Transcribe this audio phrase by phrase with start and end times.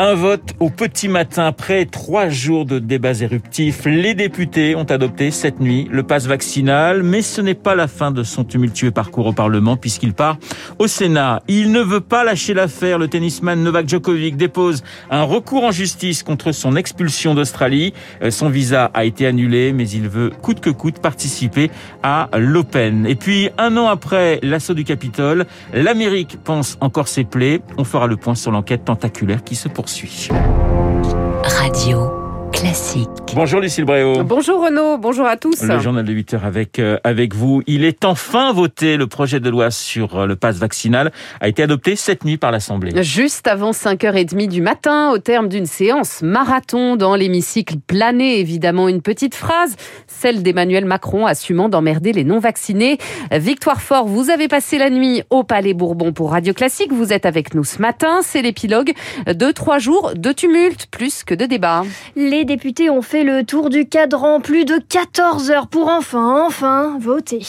[0.00, 3.84] Un vote au petit matin après trois jours de débats éruptifs.
[3.84, 8.12] Les députés ont adopté cette nuit le passe vaccinal, mais ce n'est pas la fin
[8.12, 10.38] de son tumultueux parcours au Parlement puisqu'il part
[10.78, 11.42] au Sénat.
[11.48, 13.00] Il ne veut pas lâcher l'affaire.
[13.00, 17.92] Le tennisman Novak Djokovic dépose un recours en justice contre son expulsion d'Australie.
[18.22, 21.72] Euh, son visa a été annulé, mais il veut coûte que coûte participer
[22.04, 23.04] à l'Open.
[23.04, 27.62] Et puis, un an après l'assaut du Capitole, l'Amérique pense encore ses plaies.
[27.78, 29.87] On fera le point sur l'enquête tentaculaire qui se poursuit
[31.44, 32.17] Radio
[32.58, 33.08] classique.
[33.34, 34.24] Bonjour Lucille Bréau.
[34.24, 35.62] Bonjour Renaud, bonjour à tous.
[35.62, 37.62] Le journal de 8 heures avec, euh, avec vous.
[37.68, 38.96] Il est enfin voté.
[38.96, 42.50] Le projet de loi sur euh, le pass vaccinal a été adopté cette nuit par
[42.50, 43.00] l'Assemblée.
[43.04, 49.02] Juste avant 5h30 du matin, au terme d'une séance marathon dans l'hémicycle plané, évidemment une
[49.02, 49.76] petite phrase,
[50.08, 52.98] celle d'Emmanuel Macron assumant d'emmerder les non-vaccinés.
[53.30, 56.92] Victoire fort, vous avez passé la nuit au Palais Bourbon pour Radio Classique.
[56.92, 58.20] Vous êtes avec nous ce matin.
[58.22, 58.92] C'est l'épilogue
[59.26, 61.84] de trois jours de tumulte plus que de débat.
[62.16, 66.96] Les députés ont fait le tour du cadran, plus de 14 heures pour enfin, enfin
[66.98, 67.42] voter.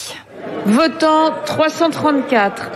[0.66, 2.70] Votant 334,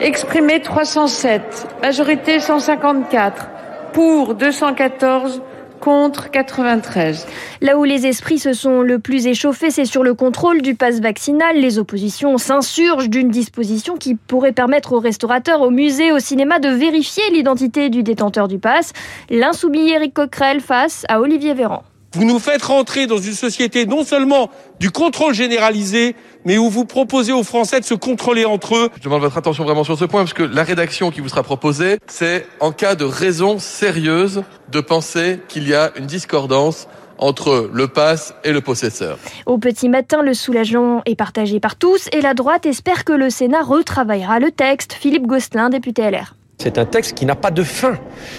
[0.00, 3.48] exprimé 307, majorité 154,
[3.92, 5.42] pour 214,
[5.86, 7.28] contre 93.
[7.60, 10.98] Là où les esprits se sont le plus échauffés, c'est sur le contrôle du pass
[10.98, 11.60] vaccinal.
[11.60, 16.70] Les oppositions s'insurgent d'une disposition qui pourrait permettre aux restaurateurs, aux musées, au cinéma de
[16.70, 18.94] vérifier l'identité du détenteur du pass.
[19.30, 21.84] L'insoumis Éric Coquerel face à Olivier Véran.
[22.16, 24.48] Vous nous faites rentrer dans une société non seulement
[24.80, 28.88] du contrôle généralisé, mais où vous proposez aux Français de se contrôler entre eux.
[28.96, 31.42] Je demande votre attention vraiment sur ce point, parce que la rédaction qui vous sera
[31.42, 37.68] proposée, c'est en cas de raison sérieuse de penser qu'il y a une discordance entre
[37.70, 39.18] le pass et le possesseur.
[39.44, 43.28] Au petit matin, le soulagement est partagé par tous et la droite espère que le
[43.28, 44.94] Sénat retravaillera le texte.
[44.94, 46.34] Philippe Gosselin, député LR.
[46.58, 47.98] C'est un texte qui n'a pas de fin.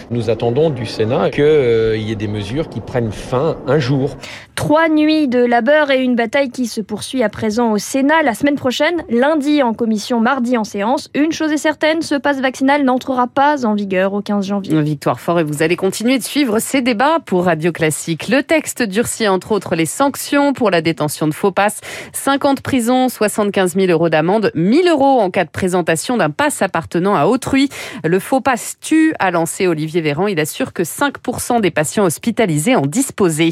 [0.10, 4.18] Nous attendons du Sénat qu'il euh, y ait des mesures qui prennent fin un jour.
[4.58, 8.34] Trois nuits de labeur et une bataille qui se poursuit à présent au Sénat la
[8.34, 11.12] semaine prochaine, lundi en commission, mardi en séance.
[11.14, 14.82] Une chose est certaine, ce passe vaccinal n'entrera pas en vigueur au 15 janvier.
[14.82, 18.30] Victoire fort et vous allez continuer de suivre ces débats pour Radio Classique.
[18.30, 21.80] Le texte durcit entre autres les sanctions pour la détention de faux passes.
[22.14, 27.16] 50 prisons, 75 000 euros d'amende, 1000 euros en cas de présentation d'un passe appartenant
[27.16, 27.70] à autrui.
[28.04, 30.26] Le faux passe tue, a lancé Olivier Véran.
[30.26, 33.52] Il assure que 5% des patients hospitalisés en disposaient.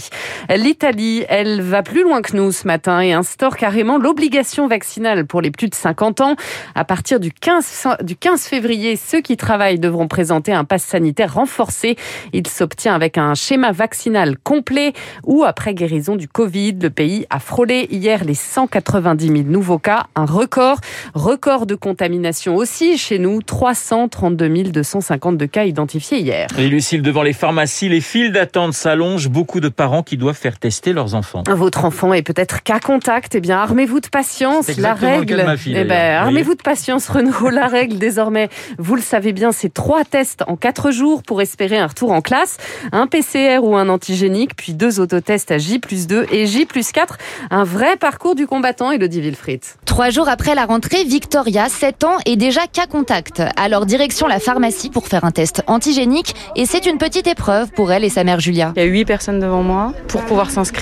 [0.50, 0.95] L'Italie,
[1.30, 5.52] elle va plus loin que nous ce matin et instaure carrément l'obligation vaccinale pour les
[5.52, 6.36] plus de 50 ans.
[6.74, 11.34] À partir du 15, du 15 février, ceux qui travaillent devront présenter un passe sanitaire
[11.34, 11.96] renforcé.
[12.34, 16.78] Il s'obtient avec un schéma vaccinal complet ou après guérison du Covid.
[16.82, 20.80] Le pays a frôlé hier les 190 000 nouveaux cas, un record.
[21.14, 26.48] Record de contamination aussi chez nous, 332 252 cas identifiés hier.
[26.58, 29.30] Et Lucille, devant les pharmacies, les files d'attente s'allongent.
[29.30, 31.44] Beaucoup de parents qui doivent faire tester leurs enfants.
[31.48, 33.36] Votre enfant est peut-être cas contact.
[33.36, 34.76] Eh bien, armez-vous de patience.
[34.78, 35.44] La règle.
[35.46, 37.50] Ma fille, eh ben, armez-vous de patience, Renaud.
[37.50, 41.78] La règle, désormais, vous le savez bien, c'est trois tests en quatre jours pour espérer
[41.78, 42.58] un retour en classe.
[42.92, 46.92] Un PCR ou un antigénique, puis deux autotests à J plus 2 et J plus
[46.92, 47.18] 4.
[47.52, 49.62] Un vrai parcours du combattant, Elodie Wilfried.
[49.86, 53.42] Trois jours après la rentrée, Victoria, 7 ans, est déjà cas contact.
[53.58, 57.92] Alors, direction la pharmacie pour faire un test antigénique et c'est une petite épreuve pour
[57.92, 58.74] elle et sa mère Julia.
[58.76, 60.75] Il y a huit personnes devant moi pour pouvoir s'inscrire,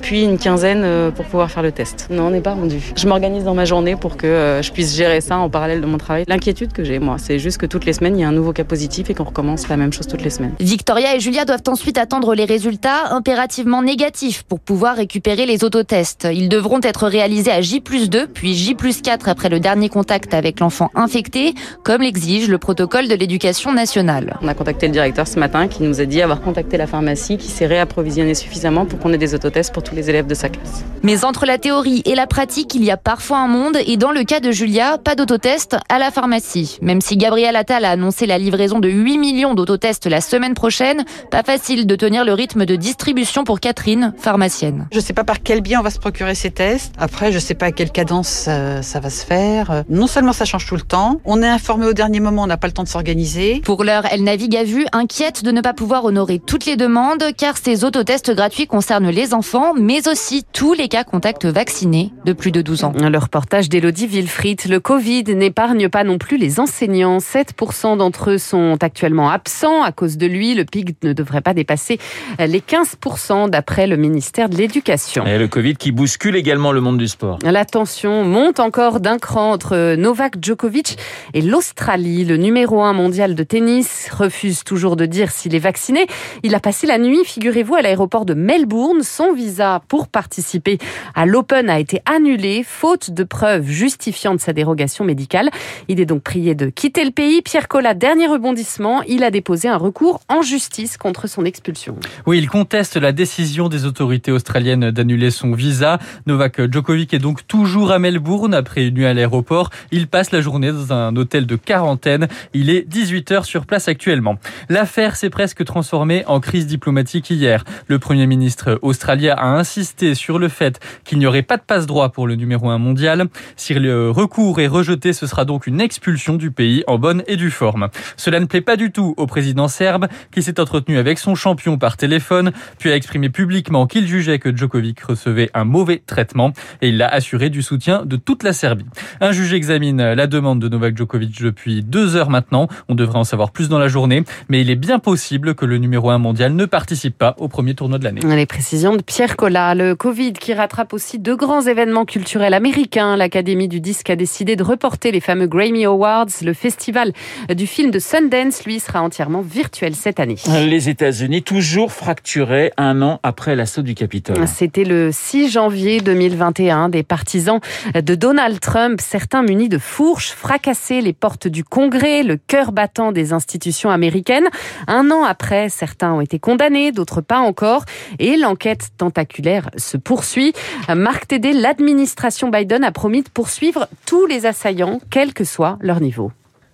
[0.00, 2.08] puis une quinzaine euh, pour pouvoir faire le test.
[2.10, 2.92] Non, on n'est pas rendu.
[2.96, 5.86] Je m'organise dans ma journée pour que euh, je puisse gérer ça en parallèle de
[5.86, 6.24] mon travail.
[6.28, 8.52] L'inquiétude que j'ai, moi, c'est juste que toutes les semaines, il y a un nouveau
[8.52, 10.52] cas positif et qu'on recommence la même chose toutes les semaines.
[10.60, 16.28] Victoria et Julia doivent ensuite attendre les résultats impérativement négatifs pour pouvoir récupérer les autotests.
[16.30, 20.60] Ils devront être réalisés à J 2, puis J 4 après le dernier contact avec
[20.60, 24.36] l'enfant infecté, comme l'exige le protocole de l'éducation nationale.
[24.42, 27.38] On a contacté le directeur ce matin qui nous a dit avoir contacté la pharmacie
[27.38, 30.48] qui s'est réapprovisionné suffisamment pour qu'on ait des autotests pour tous les élèves de sa
[30.48, 30.84] classe.
[31.02, 34.10] Mais entre la théorie et la pratique, il y a parfois un monde et dans
[34.10, 36.78] le cas de Julia, pas d'autotest à la pharmacie.
[36.82, 41.04] Même si Gabriel Attal a annoncé la livraison de 8 millions d'autotests la semaine prochaine,
[41.30, 44.88] pas facile de tenir le rythme de distribution pour Catherine, pharmacienne.
[44.92, 46.94] Je sais pas par quel biais on va se procurer ces tests.
[46.98, 49.84] Après, je sais pas à quelle cadence ça, ça va se faire.
[49.88, 52.56] Non seulement ça change tout le temps, on est informé au dernier moment, on n'a
[52.56, 53.60] pas le temps de s'organiser.
[53.64, 57.24] Pour l'heure, elle navigue à vue, inquiète de ne pas pouvoir honorer toutes les demandes,
[57.36, 62.32] car ces autotests gratuits concernent les enfants, mais aussi tous les cas contacts vaccinés de
[62.32, 62.92] plus de 12 ans.
[62.96, 64.66] Le reportage d'Elodie Wilfried.
[64.68, 67.18] Le Covid n'épargne pas non plus les enseignants.
[67.18, 69.82] 7% d'entre eux sont actuellement absents.
[69.82, 71.98] À cause de lui, le pic ne devrait pas dépasser
[72.38, 75.26] les 15% d'après le ministère de l'Éducation.
[75.26, 77.38] Et le Covid qui bouscule également le monde du sport.
[77.42, 80.98] La tension monte encore d'un cran entre Novak Djokovic
[81.34, 82.24] et l'Australie.
[82.24, 86.06] Le numéro 1 mondial de tennis refuse toujours de dire s'il est vacciné.
[86.42, 89.02] Il a passé la nuit, figurez-vous, à l'aéroport de Melbourne.
[89.16, 90.76] Son visa pour participer
[91.14, 95.48] à l'Open a été annulé, faute de preuves justifiant de sa dérogation médicale.
[95.88, 97.40] Il est donc prié de quitter le pays.
[97.40, 101.96] Pierre Collat, dernier rebondissement, il a déposé un recours en justice contre son expulsion.
[102.26, 105.98] Oui, il conteste la décision des autorités australiennes d'annuler son visa.
[106.26, 109.70] Novak Djokovic est donc toujours à Melbourne après une nuit à l'aéroport.
[109.92, 112.28] Il passe la journée dans un hôtel de quarantaine.
[112.52, 114.36] Il est 18h sur place actuellement.
[114.68, 117.64] L'affaire s'est presque transformée en crise diplomatique hier.
[117.86, 122.10] Le Premier ministre australien a insisté sur le fait qu'il n'y aurait pas de passe-droit
[122.10, 123.26] pour le numéro 1 mondial.
[123.56, 127.36] Si le recours est rejeté, ce sera donc une expulsion du pays en bonne et
[127.36, 127.88] due forme.
[128.16, 131.78] Cela ne plaît pas du tout au président serbe qui s'est entretenu avec son champion
[131.78, 136.88] par téléphone, puis a exprimé publiquement qu'il jugeait que Djokovic recevait un mauvais traitement et
[136.88, 138.86] il l'a assuré du soutien de toute la Serbie.
[139.20, 142.68] Un juge examine la demande de Novak Djokovic depuis deux heures maintenant.
[142.88, 145.78] On devrait en savoir plus dans la journée, mais il est bien possible que le
[145.78, 148.20] numéro 1 mondial ne participe pas au premier tournoi de l'année.
[148.24, 149.74] Les précisions de Pierre Collat.
[149.74, 153.16] Le Covid qui rattrape aussi deux grands événements culturels américains.
[153.16, 156.26] L'Académie du disque a décidé de reporter les fameux Grammy Awards.
[156.42, 157.12] Le festival
[157.48, 160.36] du film de Sundance, lui, sera entièrement virtuel cette année.
[160.66, 164.46] Les États-Unis, toujours fracturés un an après l'assaut du Capitole.
[164.46, 166.88] C'était le 6 janvier 2021.
[166.88, 167.60] Des partisans
[167.94, 173.10] de Donald Trump, certains munis de fourches, fracassaient les portes du Congrès, le cœur battant
[173.10, 174.46] des institutions américaines.
[174.86, 177.84] Un an après, certains ont été condamnés, d'autres pas encore.
[178.18, 180.52] Et l'enquête tentaculaire se poursuit.
[180.94, 186.00] Marc Tédé, l'administration Biden a promis de poursuivre tous les assaillants, quel que soit leur
[186.00, 186.32] niveau.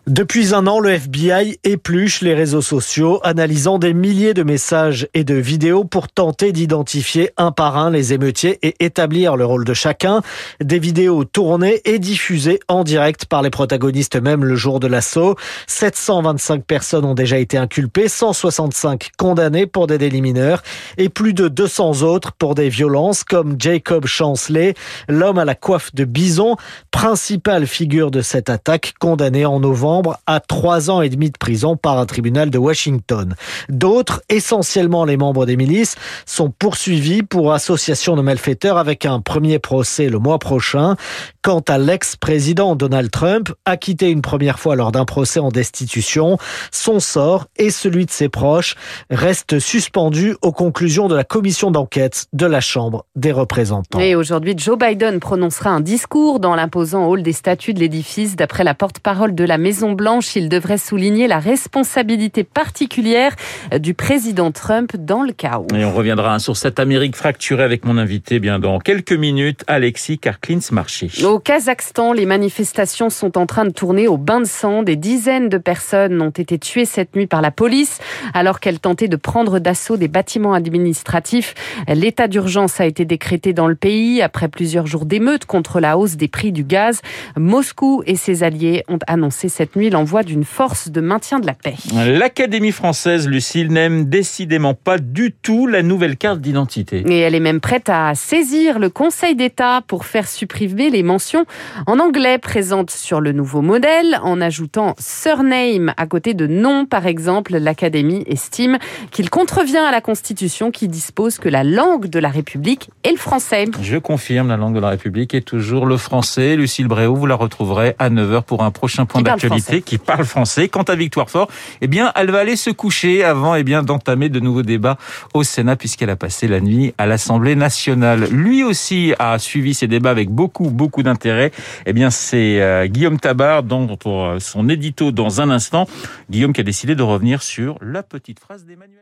[0.08, 5.22] Depuis un an, le FBI épluche les réseaux sociaux, analysant des milliers de messages et
[5.22, 9.74] de vidéos pour tenter d'identifier un par un les émeutiers et établir le rôle de
[9.74, 10.20] chacun.
[10.60, 15.36] Des vidéos tournées et diffusées en direct par les protagonistes même le jour de l'assaut.
[15.68, 20.64] 725 personnes ont déjà été inculpées, 165 condamnées pour des délits mineurs
[20.98, 24.74] et plus de 200 autres pour des violences comme Jacob Chansley,
[25.08, 26.56] l'homme à la coiffe de bison,
[26.90, 29.91] principale figure de cette attaque condamné en novembre
[30.26, 33.34] à trois ans et demi de prison par un tribunal de Washington.
[33.68, 39.58] D'autres, essentiellement les membres des milices, sont poursuivis pour association de malfaiteurs avec un premier
[39.58, 40.96] procès le mois prochain.
[41.42, 46.38] Quant à l'ex-président Donald Trump, acquitté une première fois lors d'un procès en destitution,
[46.70, 48.76] son sort et celui de ses proches
[49.10, 53.98] restent suspendus aux conclusions de la commission d'enquête de la Chambre des représentants.
[53.98, 58.36] Et aujourd'hui, Joe Biden prononcera un discours dans l'imposant hall des statues de l'édifice.
[58.36, 63.34] D'après la porte-parole de la Maison Blanche, il devrait souligner la responsabilité particulière
[63.80, 65.66] du président Trump dans le chaos.
[65.74, 70.18] Et on reviendra sur cette Amérique fracturée avec mon invité bien dans quelques minutes, Alexis
[70.18, 71.10] Karklins-Marché.
[71.24, 74.82] Au Kazakhstan, les manifestations sont en train de tourner au bain de sang.
[74.82, 77.98] Des dizaines de personnes ont été tuées cette nuit par la police
[78.34, 81.54] alors qu'elles tentaient de prendre d'assaut des bâtiments administratifs.
[81.88, 86.16] L'état d'urgence a été décrété dans le pays après plusieurs jours d'émeutes contre la hausse
[86.16, 87.00] des prix du gaz.
[87.36, 91.54] Moscou et ses alliés ont annoncé cette nuit l'envoi d'une force de maintien de la
[91.54, 91.74] paix.
[91.94, 97.04] L'Académie française, Lucille, n'aime décidément pas du tout la nouvelle carte d'identité.
[97.06, 101.44] Et elle est même prête à saisir le Conseil d'État pour faire supprimer les mentions
[101.86, 107.06] en anglais présentes sur le nouveau modèle, en ajoutant surname à côté de nom, par
[107.06, 107.56] exemple.
[107.56, 108.78] L'Académie estime
[109.10, 113.16] qu'il contrevient à la Constitution qui dispose que la langue de la République est le
[113.16, 113.66] français.
[113.80, 116.56] Je confirme, la langue de la République est toujours le français.
[116.56, 120.68] Lucille Bréau, vous la retrouverez à 9h pour un prochain point d'actualité qui parle français.
[120.68, 121.48] Quant à Victoire Fort,
[121.80, 124.98] eh bien, elle va aller se coucher avant eh bien, d'entamer de nouveaux débats
[125.34, 128.28] au Sénat puisqu'elle a passé la nuit à l'Assemblée nationale.
[128.30, 131.52] Lui aussi a suivi ces débats avec beaucoup, beaucoup d'intérêt.
[131.86, 135.86] Eh bien, c'est euh, Guillaume Tabar dont, pour son édito dans un instant.
[136.30, 139.01] Guillaume qui a décidé de revenir sur la petite phrase d'Emmanuel